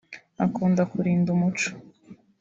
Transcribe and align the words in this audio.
Akunda 0.45 0.81
kurinda 0.91 1.29
umuco 1.35 1.69